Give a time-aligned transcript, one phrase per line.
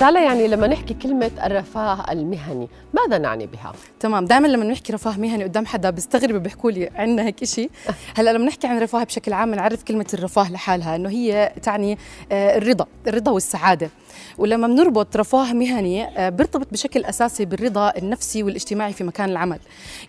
[0.00, 5.16] تعالى يعني لما نحكي كلمة الرفاه المهني ماذا نعني بها؟ تمام دائما لما بنحكي رفاه
[5.18, 7.70] مهني قدام حدا بيستغرب بيحكوا لي عندنا هيك شيء
[8.16, 11.98] هلأ لما نحكي عن الرفاه بشكل عام بنعرف كلمة الرفاه لحالها إنه هي تعني
[12.32, 13.90] آه، الرضا الرضا والسعادة.
[14.38, 19.58] ولما بنربط رفاه مهني آه، بيرتبط بشكل أساسي بالرضا النفسي والاجتماعي في مكان العمل.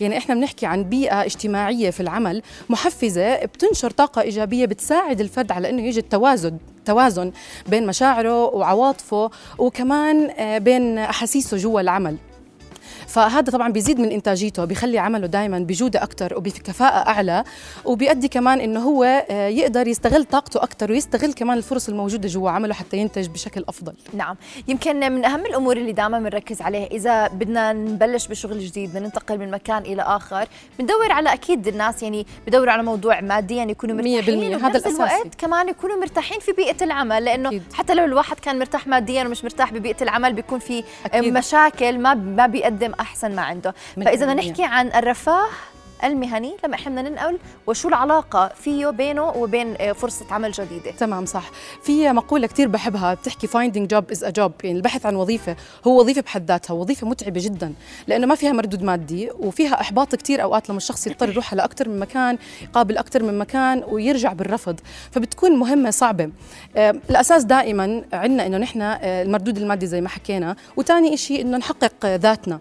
[0.00, 5.70] يعني إحنا بنحكي عن بيئة اجتماعية في العمل محفزة بتنشر طاقة إيجابية بتساعد الفرد على
[5.70, 7.32] إنه يجد توازن توازن
[7.68, 12.16] بين مشاعره وعواطفه وكمان آه، بين أحاسيسه جوا العمل.
[13.08, 17.44] فهذا طبعا بيزيد من إنتاجيته بيخلي عمله دائما بجودة أكثر وبكفاءة أعلى
[17.84, 22.74] وبيؤدي كمان إنه هو آه، يقدر يستغل طاقته أكثر ويستغل كمان الفرص الموجودة جوا عمله
[22.74, 24.36] حتى ينتج بشكل أفضل نعم
[24.68, 29.38] يمكن من أهم الأمور اللي دائما بنركز عليها إذا بدنا نبلش بشغل جديد بدنا ننتقل
[29.38, 30.48] من مكان إلى آخر
[30.78, 34.96] بندور على أكيد الناس يعني بدوروا على موضوع ماديا يكونوا مرتاحين 100% هذا الأساسي.
[34.96, 37.62] الوقت كمان يكونوا مرتاحين في بيئة العمل لأنه أكيد.
[37.72, 41.32] حتى لو الواحد كان مرتاح ماديا ومش مرتاح ببيئة العمل بيكون في أكيد.
[41.32, 43.74] مشاكل ما ما بيقدم أحسن ما عنده.
[43.96, 44.34] فإذا بدنا.
[44.34, 45.46] نحكي عن الرفاه
[46.04, 50.90] المهني لما إحنا بدنا ننقل وشو العلاقة فيه بينه وبين آه، فرصة عمل جديدة.
[50.90, 51.50] تمام صح.
[51.82, 54.50] في مقولة كتير بحبها بتحكي finding job is a job.
[54.64, 57.74] يعني البحث عن وظيفة هو وظيفة بحد ذاتها وظيفة متعبة جدا
[58.06, 61.88] لأنه ما فيها مردود مادي وفيها إحباط كتير أوقات لما الشخص يضطر يروح على أكثر
[61.88, 64.80] من مكان يقابل أكثر من مكان ويرجع بالرفض.
[65.10, 66.30] فبتكون مهمة صعبة.
[66.76, 71.56] آه، الأساس دائما عندنا إنه نحن آه، المردود المادي زي ما حكينا وتاني إشي إنه
[71.56, 72.58] نحقق ذاتنا.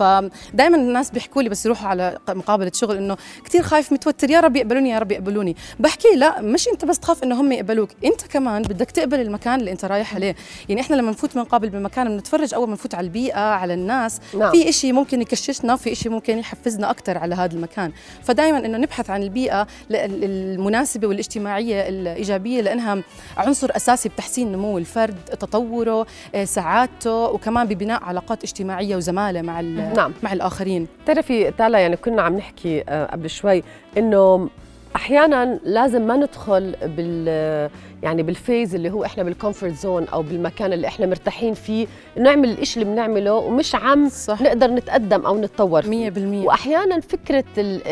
[0.00, 4.56] فدائما الناس بيحكوا لي بس يروحوا على مقابلة شغل إنه كثير خايف متوتر يا رب
[4.56, 5.56] يقبلوني يا رب يقبلوني.
[5.80, 9.72] بحكي لا مش أنت بس تخاف إنه هم يقبلوك أنت كمان بدك تقبل المكان اللي
[9.72, 10.36] أنت رايح عليه.
[10.68, 14.50] يعني إحنا لما نفوت بنقابل بمكان بنتفرج أول ما نفوت على البيئة على الناس نعم.
[14.50, 17.92] في إشي ممكن يكششنا في إشي ممكن يحفزنا أكثر على هذا المكان.
[18.22, 23.02] فدائما إنه نبحث عن البيئة المناسبة والاجتماعية الإيجابية لأنها
[23.36, 29.60] عنصر أساسي بتحسين نمو الفرد تطوره آه، سعادته وكمان ببناء علاقات اجتماعية وزمالة مع
[29.96, 30.12] نعم.
[30.22, 33.62] مع الآخرين بتعرفي تعالى يعني كنا عم نحكي آه، قبل شوي
[33.98, 34.48] إنه
[34.96, 37.70] أحيانا لازم ما ندخل بال
[38.02, 41.86] يعني بال phase اللي هو إحنا بال comfort zone أو بالمكان اللي إحنا مرتاحين فيه
[42.16, 44.42] نعمل الإشي اللي بنعمله ومش عم صح.
[44.42, 46.10] نقدر نتقدم أو نتطور فيه.
[46.10, 47.82] 100% واحيانا فكرة ال-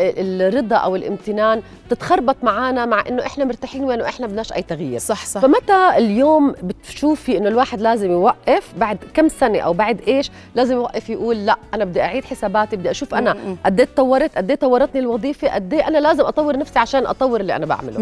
[0.42, 4.98] الرضا أو الامتنان بتتخربط معنا مع إنه إحنا مرتاحين وانه إحنا بدناش أي تغيير.
[4.98, 5.41] صح صح.
[5.41, 11.10] فمتى اليوم بتشوفي إنه الواحد لازم يوقف بعد كم سنة أو بعد إيش لازم يوقف
[11.10, 13.36] يقول لأ أنا بدي أعيد حساباتي بدي أشوف أنا.
[13.64, 17.40] قد إيه تطورت قد إيه طورتني الوظيفة قد إيه أنا لازم أطور نفسي عشان أطور
[17.40, 17.98] اللي أنا بعمله.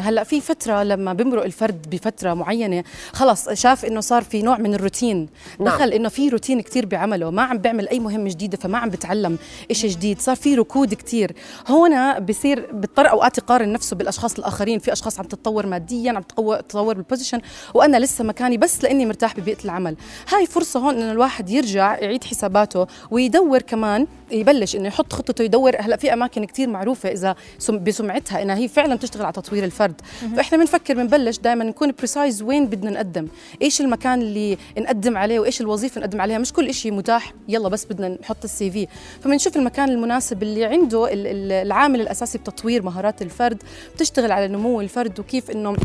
[0.00, 4.58] 100% هلأ في فترة لما بمرق الفرد بفترة معينة خلص شاف إنه صار في نوع
[4.58, 5.28] من الروتين.
[5.60, 5.68] نعم.
[5.68, 9.38] دخل إنه في روتين كتير بعمله ما عم بيعمل أي مهمه جديده فما عم بتعلم
[9.70, 11.32] إشي جديد صار في ركود كتير.
[11.68, 16.60] هنا بصير بيضطر أوقات يقارن نفسه بالأشخاص الآخرين في أشخاص عم تتطور ماديا عم تتطور
[16.60, 17.40] تطور بال position
[17.74, 19.96] وأنا لسه مكاني بس لإني مرتاح ببيئة العمل.
[20.28, 25.76] هاي فرصة هون إنه الواحد يرجع يعيد حساباته ويدور كمان يبلش إنه يحط خطته يدور.
[25.80, 30.00] هلأ في أماكن كتير معروفة إذا سم بسمعتها إنها هي فعلا بتشتغل على تطوير الفرد.
[30.36, 33.26] فإحنا بنفكر بنبلش دائما نكون precise وين بدنا نقدم.
[33.62, 36.38] إيش المكان اللي نقدم عليه وإيش الوظيفة نقدم عليها.
[36.38, 38.86] مش كل شيء متاح يلا بس بدنا نحط ال CV
[39.20, 43.62] فبنشوف المكان المناسب اللي عنده ال- ال- العامل الأساسي بتطوير مهارات الفرد
[43.94, 45.76] بتشتغل على نمو الفرد وكيف إنه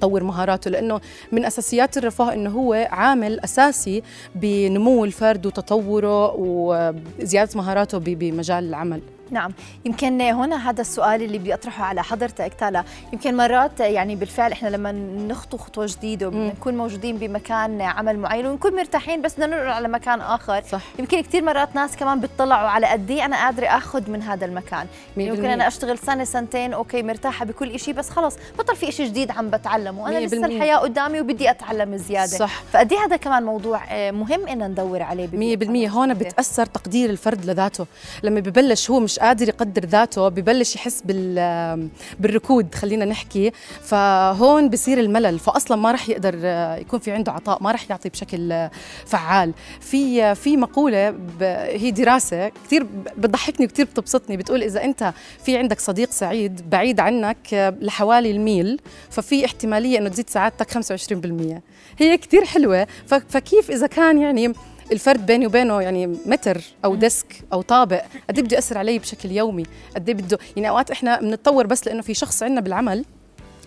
[0.00, 0.70] طور مهاراته.
[0.70, 1.00] لأنه
[1.32, 4.02] من أساسيات الرفاه إنه هو عامل أساسي
[4.34, 9.00] بنمو الفرد وتطوره وزيادة مهاراته بمجال العمل.
[9.30, 9.52] نعم.
[9.84, 12.84] يمكن هنا هذا السؤال اللي بدي أطرحه على حضرتك تالا.
[13.12, 14.92] يمكن مرات يعني بالفعل إحنا لما
[15.28, 16.28] نخطو خطوة جديدة.
[16.28, 20.62] ونكون موجودين بمكان عمل معين ونكون مرتاحين بس بدنا ننقل على مكان آخر.
[20.70, 20.80] صح.
[20.98, 24.86] يمكن كثير مرات ناس كمان بتطلعوا على قد أنا قادرة آخذ من هذا المكان.
[25.16, 25.54] يمكن بالمية.
[25.54, 29.50] أنا أشتغل سنة سنتين أوكي مرتاحة بكل شيء بس خلص بطل في شيء جديد عم
[29.50, 30.08] بتعلمه.
[30.08, 30.56] أنا مية لسه.
[30.56, 32.26] الحياة قدامي وبدي أتعلم زيادة.
[32.26, 32.62] صح.
[32.72, 35.88] فقد هذا كمان موضوع آه، مهم ان ندور عليه مية ببيئة بالمية.
[35.88, 36.30] عمل هون جديدة.
[36.30, 37.86] بتأثر تقدير الفرد لذاته.
[38.22, 41.88] لما ببلش هو مش قادر يقدر ذاته ببلش يحس بال
[42.20, 43.52] بالركود خلينا نحكي.
[43.82, 45.38] فهون بصير الملل.
[45.38, 46.34] فأصلا ما رح يقدر
[46.80, 48.68] يكون في عنده عطاء ما رح يعطي بشكل
[49.06, 49.52] فعال.
[49.80, 52.86] في في مقولة ب- هي دراسة كثير
[53.18, 54.36] بتضحكني وكثير بتبسطني.
[54.36, 55.12] بتقول إذا أنت
[55.44, 58.80] في عندك صديق سعيد بعيد عنك لحوالي الميل
[59.10, 61.60] ففي احتمالية إنه تزيد سعادتك 25%
[61.98, 62.86] هي كثير حلوة.
[63.06, 64.52] ف- فكيف إذا كان يعني
[64.92, 68.02] الفرد بيني وبينه يعني متر أو desk أو طابق.
[68.28, 69.62] قد إيه بده ياثر علي بشكل يومي؟
[69.94, 73.04] قد إيه بده؟ يعني أوقات إحنا بنتطور بس لأنه في شخص عندنا بالعمل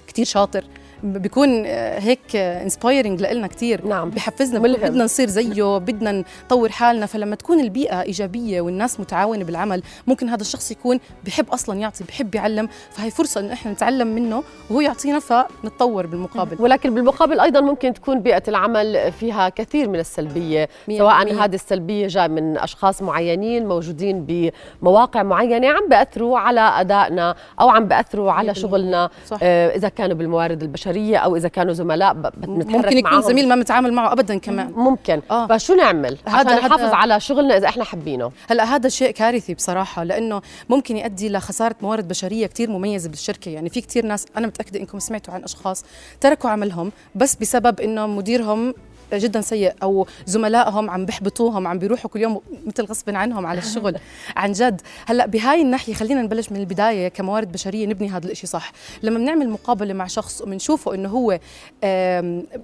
[0.08, 0.66] كتير شاطر.
[1.04, 4.10] بيكون آه، هيك inspiring لنا كثير نعم.
[4.10, 4.82] بحفزنا ملهم.
[4.82, 10.42] بدنا نصير زيه بدنا نطور حالنا فلما تكون البيئة إيجابية والناس متعاونة بالعمل ممكن هذا
[10.42, 15.20] الشخص يكون بحب أصلا يعطي بحب يعلم فهي فرصة إنه إحنا نتعلم منه وهو يعطينا
[15.20, 21.24] فنتطور بالمقابل ولكن بالمقابل أيضا ممكن تكون بيئة العمل فيها كثير من السلبية مية سواء
[21.24, 21.44] بالمية.
[21.44, 24.52] هذه السلبية جاء من أشخاص معينين موجودين
[24.82, 28.54] بمواقع معينة عم بأثروا على أدائنا أو عم بأثروا على مية.
[28.54, 29.38] شغلنا صح.
[29.44, 32.14] آه، إذا كانوا بالموارد البشرية أو إذا كانوا زملاء
[32.48, 33.22] ممكن يكون معهم.
[33.22, 34.72] زميل ما متعامل معه ابدا كمان.
[34.72, 35.22] ممكن.
[35.32, 35.48] آه.
[35.48, 38.32] فشو نعمل؟ هذا- نحافظ هذا- على شغلنا إذا إحنا حابينه.
[38.50, 43.50] هلأ هذا شيء كارثي بصراحة لأنه ممكن يؤدي لخساره موارد بشرية كثير مميزة بالشركة.
[43.50, 45.84] يعني في كثير ناس أنا متأكدة إنكم سمعتوا عن أشخاص
[46.22, 48.74] تركوا عملهم بس بسبب إنه مديرهم
[49.18, 53.98] جدا سيء أو زملائهم عم بيحبطوهم عم بيروحوا كل يوم مثل غصب عنهم على الشغل
[54.36, 54.82] عن جد.
[55.06, 58.72] هلأ بهاي الناحية خلينا نبلش من البداية كموارد بشرية نبني هذا الشيء صح.
[59.04, 61.40] لما بنعمل مقابلة مع شخص وبنشوفه إنه هو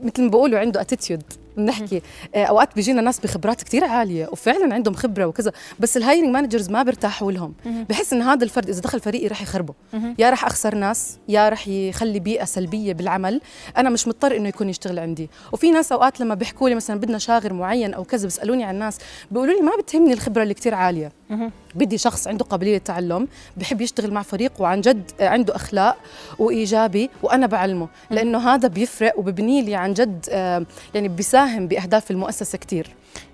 [0.03, 1.23] مثل ما بيقولوا عنده اتيتيود
[1.59, 2.01] بنحكي.
[2.35, 6.69] آه، أوقات بيجينا ناس بخبرات كتير عالية وفعلا عندهم خبرة وكذا بس ال hiring managers
[6.69, 7.53] ما بيرتاحوا لهم.
[7.89, 9.73] بحس إن هذا الفرد إذا دخل فريقي رح يخربه.
[10.19, 13.41] يا رح أخسر ناس يا رح يخلي بيئة سلبية بالعمل.
[13.77, 15.29] أنا مش مضطر إنه يكون يشتغل عندي.
[15.51, 18.97] وفي ناس أوقات لما بيحكوا لي مثلا بدنا شاغر معين أو كذا بيسألوني عن الناس
[19.31, 21.11] بيقولوا لي ما بتهمني الخبرة اللي كتير عالية.
[21.75, 23.27] بدي شخص عنده قابلية للتعلم
[23.57, 25.97] بحب يشتغل مع فريق وعن جد عنده أخلاق
[26.39, 27.87] وإيجابي وأنا بعلمه.
[28.11, 32.87] لأنه هذا بيفرق وببني لي عن جد آه، يعني بيساهم بأهداف المؤسسة كتير.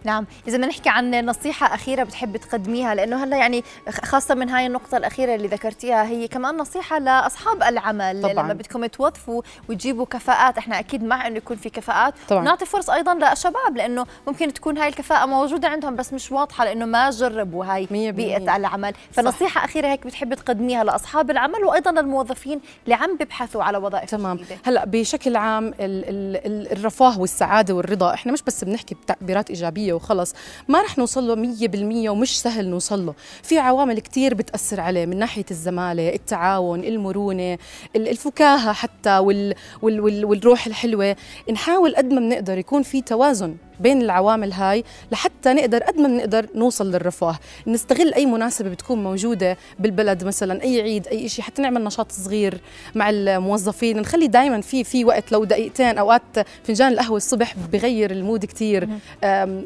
[0.04, 3.64] نعم إذا بدنا نحكي عن نصيحة أخيرة بتحب تقدميها لأنه هلأ يعني
[4.04, 8.34] خاصة من هاي النقطة الأخيرة اللي ذكرتيها هي كمان نصيحة لأصحاب العمل طبعاً.
[8.34, 12.44] لما بدكم توظفوا وتجيبوا كفاءات إحنا أكيد مع إنه يكون في كفاءات طبعاً.
[12.44, 16.86] نعطي فرص أيضا للشباب لأنه ممكن تكون هاي الكفاءة موجودة عندهم بس مش واضحة لأنه
[16.86, 18.38] ما جربوا هاي بالمية.
[18.56, 24.10] العمل فنصيحة أخيرة هيك بتحب تقدميها لأصحاب العمل وأيضا للموظفين اللي عم بيبحثوا على وظائف
[24.12, 28.96] تمام جديدة هلأ بشكل عام ال ال ال الرفاه والسعادة والرضا إحنا مش بس بنحكي
[28.96, 30.34] بتعبيرات إيجابية وخلص.
[30.68, 33.14] ما رح نوصل له 100% ومش سهل نوصل له
[33.44, 37.54] في عوامل كتير بتأثر عليه من ناحية الزمالة التعاون المرونة
[37.96, 41.16] ال- الفكاهة حتى وال وال وال والروح الحلوة.
[41.52, 43.56] نحاول قد ما بنقدر يكون في توازن.
[43.80, 47.40] بين العوامل هاي لحتى نقدر قد ما بنقدر نوصل للرفاه.
[47.68, 52.58] نستغل أي مناسبة بتكون موجودة بالبلد مثلا أي عيد أي شيء حتى نعمل نشاط صغير
[52.96, 54.00] مع الموظفين.
[54.00, 56.22] نخلي دائما في في وقت لو دقيقتين أوقات
[56.64, 58.90] فنجان القهوة الصبح بغير ال mood كثير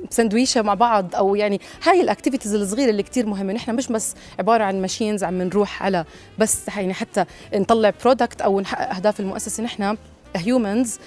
[0.09, 3.53] سندويشة مع بعض أو يعني هاي ال activities الصغيرة اللي كثير مهمة.
[3.53, 6.05] نحن مش بس عبارة عن machines عم نروح على
[6.39, 7.25] بس يعني حتى
[7.55, 9.63] نطلع product أو نحقق أهداف المؤسسة.
[9.63, 9.97] نحن
[10.35, 10.99] humans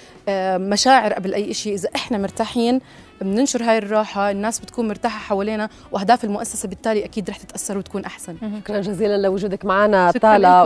[0.57, 2.79] مشاعر قبل أي شيء إذا إحنا مرتاحين
[3.21, 8.35] بننشر هاي الراحة الناس بتكون مرتاحة حوالينا وأهداف المؤسسة بالتالي أكيد رح تتأثر وتكون أحسن.
[8.61, 10.11] شكرا جزيلا لوجودك معنا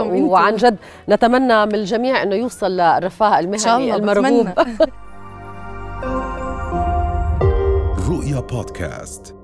[0.00, 0.24] إنتم.
[0.28, 0.76] وعن جد
[1.08, 4.48] نتمنى من الجميع إنه يوصل للرفاه المهني المرغوب.
[8.10, 9.37] رؤيا بودكاست.